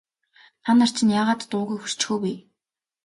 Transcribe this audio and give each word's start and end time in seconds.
Та 0.63 0.69
нар 0.79 0.91
чинь 0.95 1.13
яагаад 1.19 1.41
дуугүй 1.49 1.77
хөшчихөө 1.79 2.17
вэ? 2.21 2.33